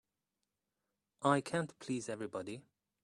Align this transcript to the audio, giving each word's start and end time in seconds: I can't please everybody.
I 1.21 1.41
can't 1.41 1.77
please 1.77 2.09
everybody. 2.09 2.63